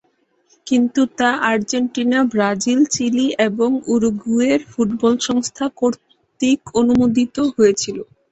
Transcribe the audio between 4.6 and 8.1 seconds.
Football সংস্থা কর্তৃক অনুমোদিত হয়েছিল।